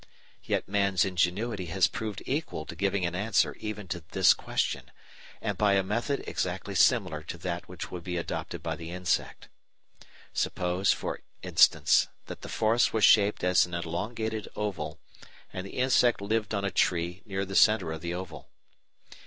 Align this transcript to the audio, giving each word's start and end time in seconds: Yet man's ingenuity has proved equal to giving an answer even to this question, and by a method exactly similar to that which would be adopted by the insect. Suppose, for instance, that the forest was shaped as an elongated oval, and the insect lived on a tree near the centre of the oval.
Yet 0.43 0.67
man's 0.67 1.05
ingenuity 1.05 1.67
has 1.67 1.87
proved 1.87 2.23
equal 2.25 2.65
to 2.65 2.75
giving 2.75 3.05
an 3.05 3.13
answer 3.13 3.55
even 3.59 3.87
to 3.89 3.99
this 4.13 4.33
question, 4.33 4.89
and 5.41 5.59
by 5.59 5.73
a 5.73 5.83
method 5.83 6.23
exactly 6.25 6.73
similar 6.73 7.21
to 7.21 7.37
that 7.37 7.69
which 7.69 7.91
would 7.91 8.03
be 8.03 8.17
adopted 8.17 8.63
by 8.63 8.75
the 8.77 8.89
insect. 8.89 9.47
Suppose, 10.33 10.91
for 10.91 11.19
instance, 11.43 12.07
that 12.25 12.41
the 12.41 12.49
forest 12.49 12.93
was 12.93 13.03
shaped 13.05 13.43
as 13.43 13.67
an 13.67 13.75
elongated 13.75 14.47
oval, 14.55 14.99
and 15.53 15.67
the 15.67 15.77
insect 15.77 16.19
lived 16.19 16.55
on 16.55 16.65
a 16.65 16.71
tree 16.71 17.21
near 17.27 17.45
the 17.45 17.55
centre 17.55 17.91
of 17.91 18.01
the 18.01 18.15
oval. 18.15 18.49